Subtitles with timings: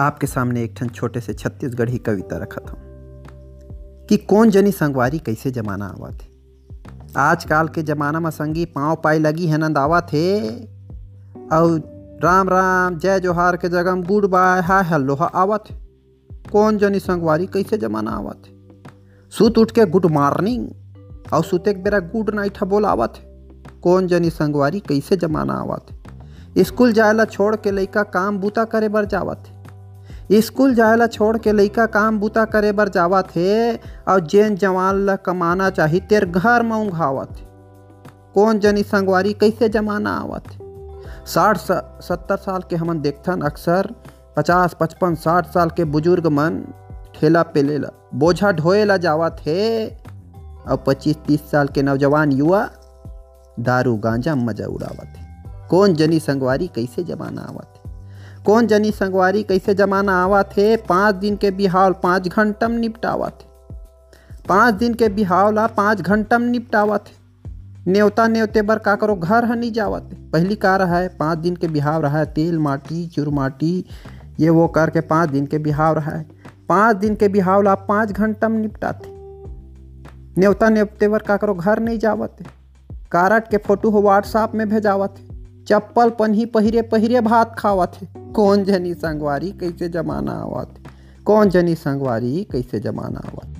[0.00, 5.50] आपके सामने एक ठन छोटे से छत्तीसगढ़ी कविता रखत हूँ कि कौन जनी संगवारी कैसे
[5.50, 6.30] जमाना आवा थे
[7.16, 10.48] आजकाल के जमाना में संगी पाँव पाई लगी है नंद आवा थे
[11.56, 11.80] और
[12.24, 15.74] राम राम, जय जोहार के जगह में गुड बाय, हाय हेलो आवा थे
[16.52, 18.52] कौन जनी संगवारी कैसे जमाना आवा थे
[19.38, 20.68] सुत उठ के गुड मॉर्निंग
[21.32, 23.22] और सुते बेरा गुड नाइट बोल आवा थे
[23.82, 28.88] कौन जनी संगवारी कैसे जमाना आवा थे स्कूल जायला छोड़ के लइका काम बूता करे
[28.88, 29.51] बर जावा थे
[30.40, 35.16] स्कूल जायला छोड़ के लइका काम बूता करे बर जावा थे और जेन जवान ला
[35.16, 37.44] कमाना चाही तेर घर में ऊँघावा थे
[38.34, 40.60] कौन जनी संगवारी कैसे जमाना आवा थे
[41.26, 43.94] साठ सत्तर साल के हमन देखथन अक्सर,
[44.36, 46.62] पचास, पचपन, साठ साल के बुज़ुर्ग मन
[47.14, 52.68] ठेला पेले ला, बोझा ढोए ला जावा थे और पच्चीस, तीस साल के नौजवान युवा
[53.60, 55.20] दारू गांजा मज़ा उड़ावा थे
[55.70, 57.71] कौन जनी संगवारी कैसे जमाना आवा थे
[58.46, 63.28] कौन जनी संगवारी कैसे जमाना आवा थे पाँच दिन के बिहाव पाँच घंटा में निपटावा
[63.28, 63.76] थे
[64.48, 67.20] पाँच दिन के बिहाव ला पाँच घंटा में निपटावा थे
[67.90, 71.08] न्योता न्योते बर का करो घर ह नहीं जावत पहली का रहा है?
[71.08, 73.84] पाँच दिन के बिहाव रहा है तेल, माटी चुरमाटी
[74.40, 76.26] ये वो करके पाँच दिन के बिहाव रहा है।
[76.68, 79.10] पाँच दिन के बिहाव ला पाँच घंटा में निपटाते
[80.40, 82.36] न्योता न्योते बर का करो घर नहीं जावत
[83.12, 85.14] कारट के फ़ोटो हो व्हाट्सएप में भेजावत
[85.68, 87.98] चप्पल पन्ही पहिरे पहिरे भात खावत
[88.36, 90.74] कौन जनी संगवारी कैसे जमाना आवत
[91.26, 93.58] कौन जनी संगवारी कैसे जमाना आवत